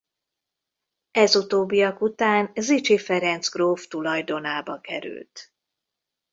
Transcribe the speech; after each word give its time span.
Ez 1.11 1.35
utóbbiak 1.35 2.01
után 2.01 2.51
Zichy 2.55 2.97
Ferencz 2.97 3.49
gróf 3.49 3.87
tulajdonába 3.87 4.79
került. 4.79 5.53